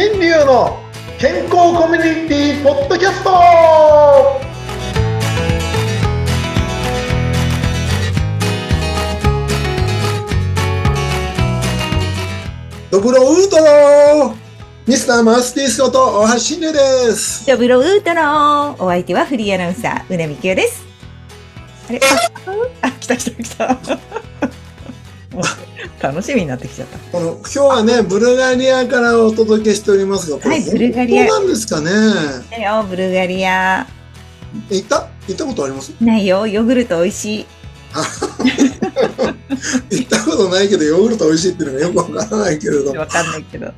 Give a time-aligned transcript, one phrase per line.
[0.00, 0.78] 新流の
[1.18, 3.30] 健康コミュニティポッドキャスト
[12.92, 14.36] ドブロウートロ
[14.86, 16.78] ミスターマウスピースこと大橋新流で
[17.10, 20.86] すドブロウートのお相手はフリーアナウンサー、うなみきよです。
[21.88, 21.98] あれ？
[22.82, 23.98] あ、来た来た来た。
[26.00, 26.98] 楽しみになってきちゃった。
[27.12, 31.90] この今日はねブルガリアからお届けしておりますがこれはいブルガリアなんですかね？
[32.88, 33.86] ブルガリア。
[34.70, 35.08] 行った？
[35.28, 35.92] 行ったことあります？
[36.00, 37.46] ないよ、ヨーグルト美味しい。
[39.90, 43.66] 行ったことないけどヨーグルト美味しいっていうのがよくわからないけれどわかんないけど。
[43.66, 43.72] は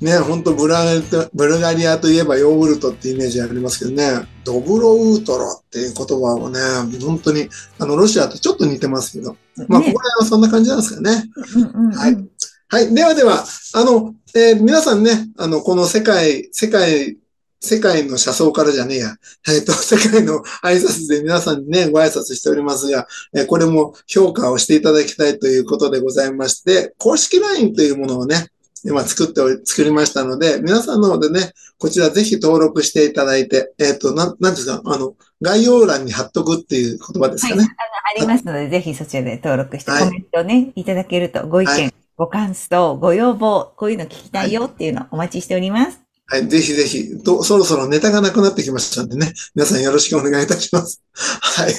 [0.00, 0.04] い。
[0.04, 6.58] ね、本当ブルガリアブルガリアといえばヨーグルトってイメージありますけどね、ドブロウートロっていう言葉をね、
[7.00, 7.48] 本当に、
[7.78, 9.36] あの、ロシアとちょっと似てますけど、
[9.68, 11.30] まあ、こねこら辺はそんな感じなんですかね。
[11.54, 12.28] うんうんうんはい
[12.72, 12.94] はい。
[12.94, 13.44] ではでは、
[13.74, 17.18] あの、えー皆さんね、あの、この世界、世界、
[17.60, 19.14] 世界の車窓からじゃねえや。
[19.46, 28.48] えっ、と、世界の挨拶で皆さんにね、ご挨拶しておりますが、えーこれも評価をしていただきたいということでございまして、公式 LINE というものをね、
[28.86, 37.68] 今作っており、作りましたので、皆さんの方でね、こちらぜひ登録していただいて、えっ、と、なん、なんですか、あの、概要欄に貼っとくっていう言葉ですはい、かね。
[38.14, 46.00] ありますので、ぜひそちらで登録してはいコメントをね、いただけると、ご意見、はいご感想、ご要望、こういうの聞きたいよっていうのをお待ちしております。
[46.26, 51.02] はい、ぜひぜひ、と、そろそろネタがなくなってきましたんでね、 皆さんよろしくお願いいたします。
[51.14, 51.74] はい。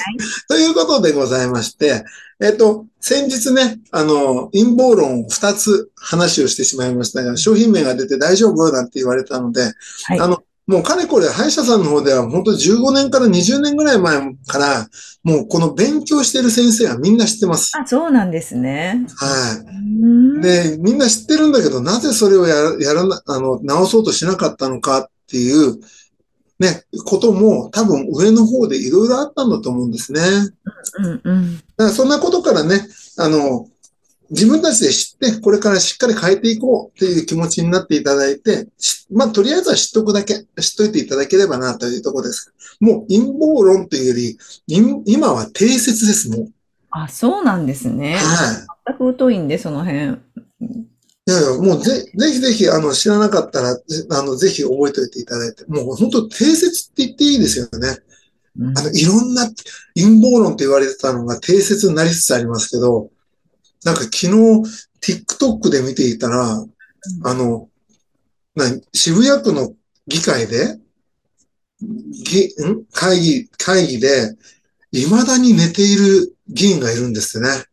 [0.47, 2.03] ということでございまして、
[2.41, 9.71] えっ、と、先日ね、あの、陰謀論を2つ話をしてしまいましたが、商品名が出て大丈夫なんて言われたので、
[10.03, 10.19] はい。
[10.19, 14.87] あの、もうかれこれ歯医者さんの方では本当15年から20年ぐらい前から、
[15.23, 17.71] もうこの勉強してる先生はみんな知ってます。
[17.77, 19.05] あ、そうなんですね。
[19.17, 19.59] はい。
[19.59, 25.79] うんで、みんな知ってるんだけど、なぜそれをやら、やらな、あの、直そうとしなかったのかっていう、
[26.59, 30.21] ね、ことも多分上の方でいろいろあったんだと思うんですね。
[30.99, 31.57] うんうん。
[31.57, 32.87] だからそんなことからね、
[33.17, 33.67] あの、
[34.33, 42.51] 自分たちで知って、これからしっかり変えていこうっていう気持ちになっていただいて、しまあ、とりあえずは知っとくだけ、知っといていただければなというところです。
[42.79, 46.51] もう陰謀論というより、今今は定説です、もう。
[46.89, 48.15] あ、そうなんですね。
[48.15, 48.97] はい。
[48.97, 49.97] 全く疎いんで、その辺。
[51.25, 57.97] いやいや、もうぜ、ぜひぜひ、あの、知らなかったら、ぜあの、ぜひ覚えておいていただいて、もう本当定説って言っていいですよね。
[58.59, 59.47] うんあの、いろんな
[59.95, 63.09] 陰謀論って言われてたのが定説になりつつありますけど、
[63.85, 64.27] なんか昨日、
[65.01, 66.65] TikTok で見ていたら、
[67.23, 67.69] あの、
[68.55, 69.73] な渋谷区の
[70.07, 70.79] 議会で、
[71.81, 72.85] ぎん？
[72.93, 74.35] 会議、会議で、
[74.91, 77.65] 未だに寝ている議員がいるんですってね。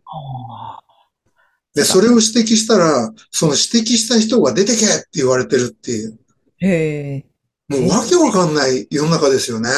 [1.75, 6.19] で、それを指摘したら、その指摘した人が出てけって言われてるっていう、
[6.59, 7.27] へえ。
[7.69, 9.71] もうわけわかんない世の中ですよね。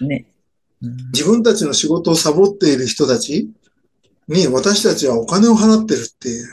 [0.00, 0.26] ね。
[0.82, 3.48] うん自分たちの仕事をサボっている人たち
[4.28, 6.48] に私たちはお金を払ってるっていう。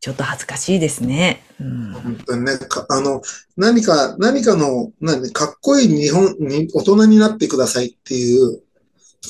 [0.00, 1.42] ちょっと恥ずかしいですね。
[1.60, 1.92] うん。
[1.92, 3.20] 本当にね、かあの、
[3.56, 8.62] 何か、何かの、何、かっこいい日本に、大人になってくださいっていう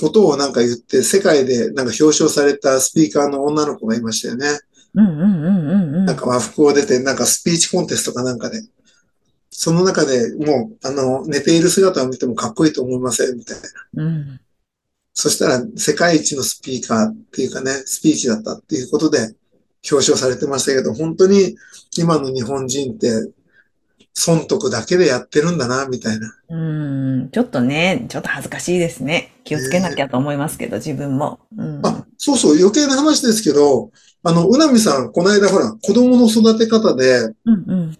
[0.00, 4.46] ことをなんか言って、世界でなんか表彰されたスピーカーの女の子がいましたよね。
[4.94, 6.04] うんうんうんうんうん。
[6.04, 8.62] なんか和服を出て、なんかスピーチコンテストかなんかで。
[9.50, 13.56] その中でもう、あの、寝ている姿を見てもかっこいいと思いませんみたい
[13.94, 14.04] な。
[14.04, 14.40] うん。
[15.20, 19.18] そしたら、世界一のスピーカーっていうかね、スピーチだったっていうことで
[19.90, 21.56] 表彰されてましたけど、本当に
[21.98, 23.30] 今の日本人って、
[24.14, 26.34] 損得だけでやってるんだな、みたいな。
[26.48, 27.30] うん。
[27.30, 29.34] ちょっとね、ちょっと恥ずかしいですね。
[29.44, 31.38] 気をつけなきゃと思いますけど、自分も。
[31.54, 31.86] うん。
[31.86, 33.90] あ、そうそう、余計な話ですけど、
[34.22, 37.98] あの、うなみさん、この間ほら、子供の育て方で、うんうん。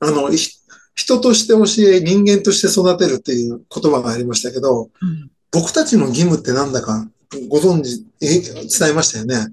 [0.00, 0.50] あの、ひ
[0.94, 7.08] 人として教え、人間として育てるっていう言葉がありましたけど、うん僕たちの義務ってなんだか
[7.48, 9.52] ご存知、え、伝えましたよね？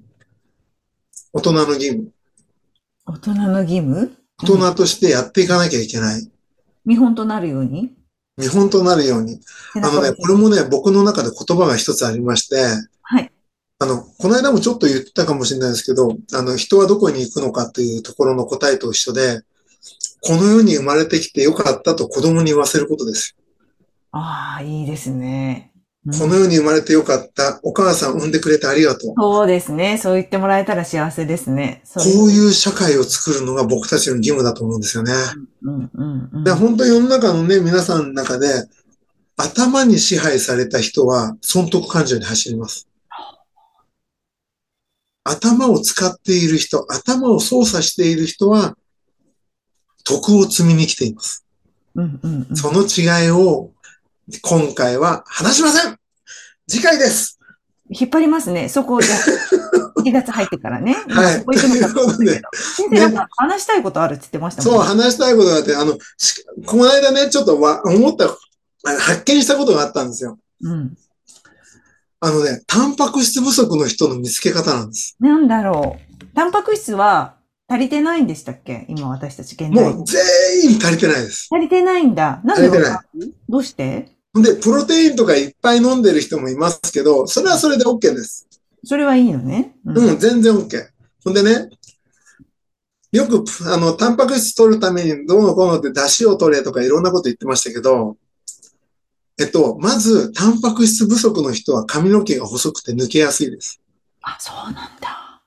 [1.32, 2.08] 大人の義務。
[3.06, 4.16] 大人の義務？
[4.42, 6.30] 大人としてやっていかなきゃいけない。
[6.84, 7.92] 見本となるように？
[8.36, 9.40] 見本となるように。
[9.74, 12.56] あのね、これもね、僕の中で言葉が一つありまして、
[13.02, 13.30] はい。
[13.78, 19.42] あの、この間もちょっと言ったかもしれないですけど、あの、人はどこに行くのかというところの答えと一緒で、
[20.22, 23.36] この世に生まれてきてよかったと子供に言わせることです。
[24.12, 25.72] ああ、いいですね。
[26.06, 27.58] うんこの世に生まれてよかった。
[27.64, 29.14] お母さん産んでくれてありがとう。
[29.16, 29.98] そうですね。
[29.98, 31.82] そう言ってもらえたら幸せですね。
[31.84, 35.12] そこういう社会を作るのが僕たちの義務だと思うんですよね。
[35.62, 36.44] うんうんうん。
[36.44, 38.48] で本当に世の中のね、皆さんの中で、
[39.36, 42.88] 頭に支配された人は損得感情に走ります。
[45.24, 48.76] 頭を使っている人、頭を操作している人は、
[50.04, 51.44] 徳を積みに来ています。
[51.96, 52.56] うんうんうん。
[52.56, 53.72] その違いを
[54.42, 55.96] 今回は話しません
[56.68, 57.38] 次回です
[57.88, 58.68] 引っ張りますね。
[58.68, 60.96] そこ、じゃあ 1月入ってからね。
[61.08, 62.42] はいそこ行くのかと思ったけどという
[62.76, 65.02] 先生、なんか話したいことあるって言ってましたもんそう、ね。
[65.04, 68.26] 話したいことがあって、あの、しこの間ね、ちょっとわ思った、
[68.98, 70.36] 発見したことがあったんですよ。
[70.62, 70.96] うん。
[72.18, 75.16] あのね、タンパク質不足の人の見つけ方なんです。
[75.20, 76.24] なんだろう。
[76.34, 77.36] タンパク質は
[77.68, 78.86] 足りてないんでしたっけ？
[78.88, 80.04] 今私たち現在もう。
[80.04, 81.48] 全員足りてないです。
[81.54, 82.40] 足りてないんだ。
[82.42, 84.15] なんで足りてないわかるどうして？
[84.42, 88.46] で、プロテインとかいっぱい飲んでる人もいますけど、それはそれで OK です。
[88.84, 89.76] それはいいのね。
[89.84, 90.88] ううん、全然 OK。
[91.24, 91.70] ほんでね、
[93.12, 98.16] よく、あの、タンパク質取るためにどうのこうのって出汁を取れとかいろんなこと言ってましたけど、
[99.38, 103.80] えっと、まず、タンパク質不足の人は髪の毛が細くて抜けやすいです。
[104.22, 105.42] あ、そうなんだ。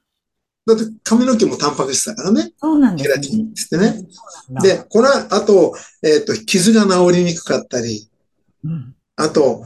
[0.68, 2.52] だって髪の毛もタンパク質だからね。
[2.58, 4.06] そうなんですケラチンってね。
[4.62, 8.09] で、これは、あと、えっと、傷が治りにくかったり、
[8.64, 8.96] うん。
[9.16, 9.66] あと、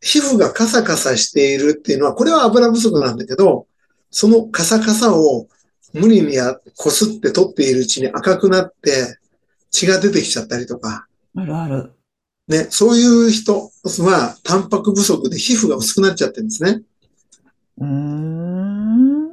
[0.00, 3.66] 皮膚がカサカサしているっていうのは、これは油不足なんだけど、
[4.10, 5.48] そのカサカサを
[5.92, 9.18] 無理にや、こすって取っているうちに赤くなって
[9.70, 11.06] 血が出てきちゃったりとか、
[11.36, 11.92] あるある。
[12.46, 13.70] ね、そういう人
[14.00, 16.82] はタンパク不足で皮膚が薄くなっちゃってるんですね。
[17.78, 19.28] うーん。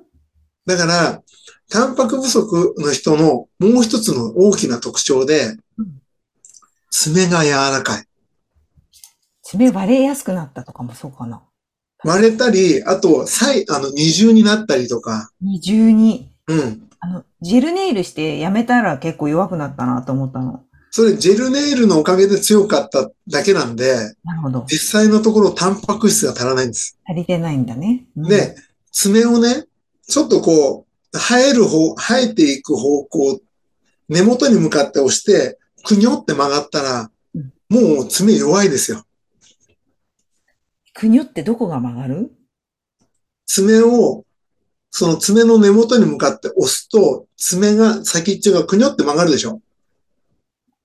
[0.66, 1.22] だから、
[1.70, 6.02] タンパク不足の人のもう一つの大きな特徴でうん、
[6.90, 8.06] 爪が柔らかい。
[9.52, 11.42] 爪割れやすくなったとかもそうかな。
[12.06, 16.32] 割れたり、あと、再、あの、二重になったりとか、二重に。
[16.48, 16.88] うん。
[17.02, 20.64] あの、ジェルネイルしてやめたら結構弱くなったなと思ったの。
[20.90, 23.94] それ、ジェルネイルのおかげで強かっただけなんで、
[24.24, 24.66] なるほど。
[24.70, 26.98] 実際のところタンパク質が足らないんです。
[27.06, 28.06] 足りてないんだね。
[28.16, 28.56] うん、で、
[28.94, 29.66] 爪をね、
[30.08, 33.42] ちょっとこう、生える方、生えていく方向、
[34.08, 39.04] 根元に向かって押して、くにょって曲がったらうん、もう爪弱いですよ。
[41.02, 42.32] くにょってどこが曲がる？
[43.48, 44.24] 爪を、
[44.92, 49.62] その爪の根元に向かって押すと、爪が先っちょがくにょって曲がるでしょ。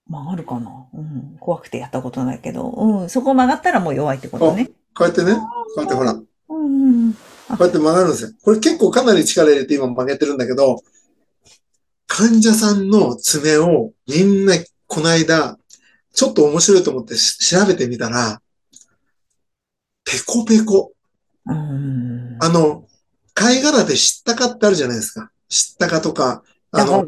[0.08, 0.86] 曲がるかな？
[0.94, 1.36] うん。
[1.38, 2.70] 怖くてやったことないけど。
[2.70, 3.10] うん。
[3.10, 4.70] そこ曲がったらもう弱いってことね。
[4.94, 5.40] こうやってね、こ
[5.76, 7.10] うやってほら、こうんうん。
[7.10, 7.14] う
[7.60, 8.30] やって曲がるんですよ。
[8.42, 10.82] これ結構かなり力入れて今曲げてるんだけど、
[12.06, 14.54] 患者さんの爪をみんな
[14.86, 15.58] この間、
[16.14, 18.40] ちょっと面白いと思ってし調べてみたら、
[20.06, 20.92] ペコペコ。
[21.46, 22.38] うん。
[22.40, 22.86] あの、
[23.34, 25.30] 貝殻で知ったかってあるじゃないですか。
[25.48, 27.04] 知ったかとか、あの。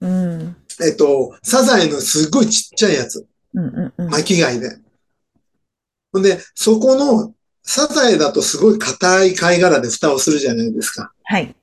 [0.00, 0.56] うん。
[0.82, 3.26] えっと、サザエのすっごいちっちゃいやつ。
[3.54, 4.10] うんうんうん。
[4.10, 4.78] 巻き貝で。
[6.12, 11.12] ほんで、そこの、サザエだとすごい硬い貝殻で蓋をするじゃないですか。
[11.24, 11.54] はい。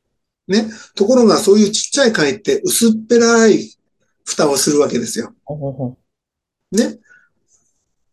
[0.95, 3.77] ところが、そういうちっちゃい貝って薄っぺらい
[4.25, 5.33] 蓋をするわけですよ。
[5.43, 5.97] ほほほ。
[6.71, 6.97] ね。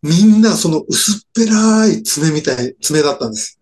[0.05, 3.59] みんなその薄っぺらい爪みたい、爪だったんです。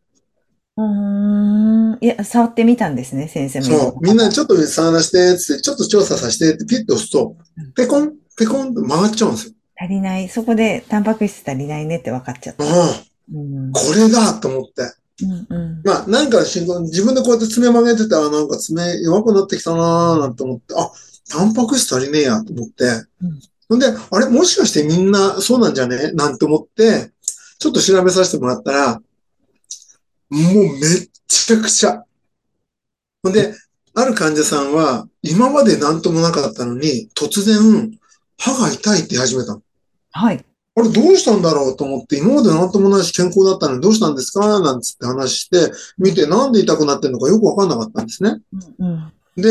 [0.76, 1.98] うーん。
[2.00, 3.64] いや、触ってみたんですね、先生も。
[3.64, 3.94] そう。
[4.00, 7.36] みんなちょっと触らせて、つって、ちょっと調査させてってピッと押すと、
[7.76, 9.54] ペコン、ペコンって曲がっちゃうんですよ。
[9.80, 10.28] 足りない。
[10.28, 12.64] そこでタンパク質足りないねって分かっちゃった。
[12.64, 13.70] うん。
[13.70, 14.82] これだと思って。
[15.22, 15.82] うんうん。
[15.84, 20.90] まあ、なんかし自分でこうやって爪曲げてたら、なんか爪弱くなってきたなーなんて思って、あ、
[21.30, 22.84] タンパク質足りねえやと思って。
[23.22, 23.40] うん
[23.72, 26.12] ほんで、あれ、もしかしてみんなそうなんじゃね？
[26.12, 27.10] なんて思って、
[27.58, 29.00] ちょっと調べさせてもらったら、も
[30.28, 32.04] うめっちゃくちゃ。
[33.22, 33.54] ほんで、
[33.94, 37.98] ある患者さんは、今まで何ともなかったのに、突然、
[38.38, 39.62] 歯が痛いって言い始めたの。
[40.10, 40.44] はい。
[40.74, 44.60] あれどうしたんだろうと思って、今まで何ともないし健康だったのにどうしたんですか？
[44.60, 48.42] なんつって話して、見てなんで痛くなってるのかよくわかんなかったんですね。
[48.78, 49.42] うんうん。
[49.42, 49.48] で、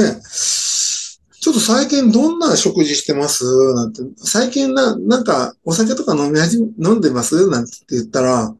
[1.41, 3.43] ちょっと最近どんな食事してます？
[3.73, 7.49] なんて、最近な、なんかお酒とか飲み始め、飲んでます？
[7.49, 8.55] なんて言ったら、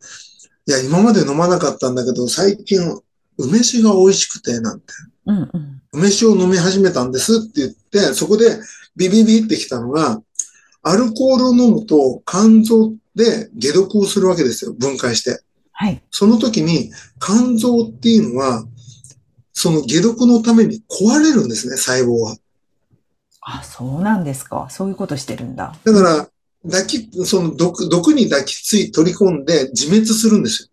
[0.66, 2.80] いや、今まで飲まなかったんだけど、最近
[3.38, 4.86] 梅酒が美味しくて、なんて。
[5.28, 5.82] うんうん。
[5.94, 8.58] 梅酒を飲み始めたんですって言って、そこで
[8.96, 10.20] ビビビってきたのが、
[10.82, 14.74] アルコールを飲むと肝臓で解毒をするわけですよ。
[14.74, 15.40] 分解して。
[15.72, 16.02] はい。
[16.10, 18.66] その時に肝臓っていうのは、
[19.54, 22.36] その解毒のために壊れるんですね、細胞は。
[23.42, 24.68] あ、そうなんですか。
[24.70, 25.76] そういうことしてるんだ。
[25.84, 26.30] だから、
[26.64, 30.72] 抱き、その毒、毒に抱きつい取り込んで自滅するんです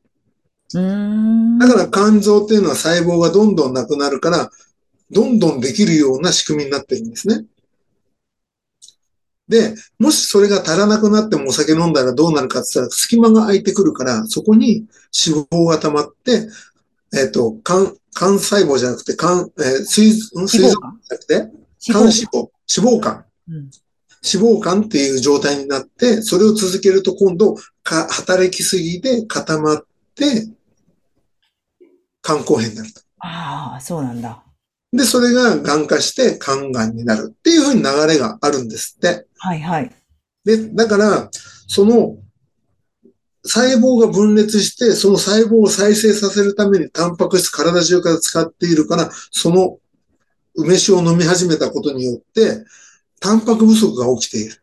[0.74, 0.80] よ。
[0.80, 1.58] うーん。
[1.58, 4.50] だから肝臓っていうのは細胞がどんどんなくなるから、
[5.10, 7.46] どんどんできるような仕組みになってるんですね。
[9.48, 14.84] で、もしそれが足らなくなってもお酒飲んだらどうなるかって言ったら、隙間が空いてくるから、そこに
[15.26, 16.48] 脂肪が溜まって、
[17.16, 23.24] えっ、と、肝、肝細胞じゃなくて、肝、えー、水、ん水臓じゃなくて、肝脂肪、脂肪肝。
[23.48, 23.70] うん
[24.22, 30.48] 脂肪肝っていう状態になって、それを続けると今度、か働きすぎで固まって、
[32.22, 33.00] 肝硬変になると。
[33.20, 34.42] ああ、そうなんだ。
[34.92, 39.26] で、それが癌化して肝癌になるっていうふうに流れがあるんですって。
[39.38, 39.92] はいはい。
[40.44, 41.30] で、だから、
[41.66, 42.18] その、
[43.44, 49.78] 細胞が分裂して、その細胞を再生させるためにタンパク質体中から使っているから、その
[50.58, 52.64] 梅酒を飲み始めたことによって、
[53.20, 54.62] タンパク不足が起きている。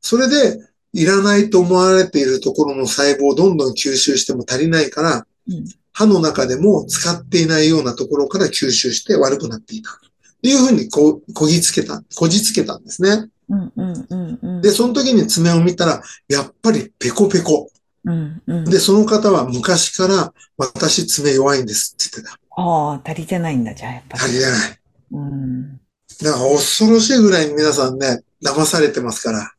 [0.00, 0.58] それで、
[0.92, 9.90] いらないと思われているところの細胞をどんどん吸収しても足りないから、うん歯の中でも使っていないようなところから吸収して悪くなっていた。
[9.90, 13.28] っていうふうにここぎつけた、こじつけたんですね。
[13.50, 14.62] うんうんうんうん。
[14.62, 17.70] で、その時に爪を見たら、やっぱりペコペコ。
[18.04, 18.64] うんうん。
[18.64, 24.24] で、その方は昔から私爪弱いんですって言ってああ、足りてないんだ、じゃあ、やっぱた。
[24.24, 24.38] 足り。
[24.38, 24.79] りてない。
[25.12, 25.80] うん。
[26.22, 29.52] だから恐ろしいぐらいに皆さんね、騙されてますから。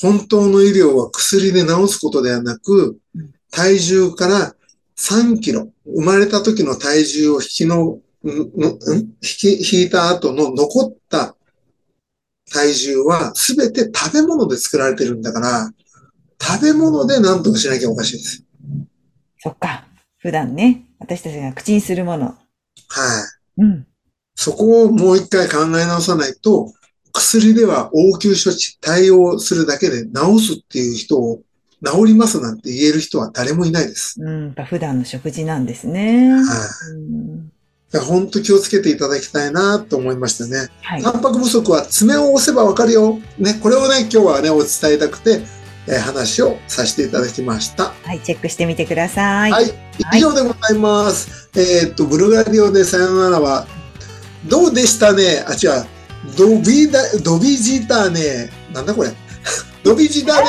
[0.00, 4.54] 本当の医療は薬で治すことではなくうん、体重から
[4.96, 8.40] 3キロ、生まれた時の体重を引きの、んんん？
[9.20, 11.36] 引き、引いた後の残った
[12.52, 15.72] 体重は全て食べ物で作られてるんだから、
[16.40, 18.44] 食べ物で何とかしなきゃおかしいです。
[19.38, 19.86] そっか。
[20.18, 22.26] 普段ね、私たちが口にするもの。
[22.26, 22.38] はい。
[23.58, 23.86] うん。
[24.34, 26.72] そこをもう一回考え直さないと、
[27.12, 31.42] 薬では応急処置、対応するだけで治すっていう人を、
[31.84, 34.22] 治りますなんて言える人は誰もいないです。
[34.22, 34.54] うん。
[34.66, 36.30] 普段の食事なんですね。
[36.30, 36.42] はい。
[36.92, 37.52] うん。
[37.90, 40.68] だから本当気をつけていただきたいなと思いましたね。
[40.80, 41.02] はい。
[41.02, 43.18] タンパク不足は爪を押せばわかるよ。
[43.38, 45.42] ね、これをね、今日はね、お伝えたくて、
[45.88, 47.92] えー話をさせていただきました。
[48.04, 49.50] はい、チェックしてみてください。
[49.50, 49.72] はい。
[50.14, 51.50] 以上でございます。
[51.56, 53.66] えーっと、ブルガリオでさよならは、
[54.46, 55.44] どうでしたね？
[55.46, 55.86] あ、違う。
[56.36, 58.50] ドビダ、ドビジだね。
[58.72, 59.10] なんだこれ？
[59.82, 60.46] ドビジだね。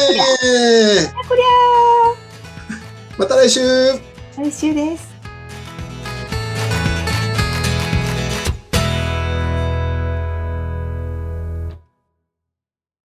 [1.28, 1.46] こりゃ
[3.18, 3.60] また来週。
[3.60, 4.00] ー
[4.38, 5.13] 来週です。